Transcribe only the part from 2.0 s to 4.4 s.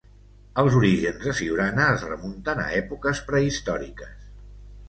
remunten a èpoques prehistòriques.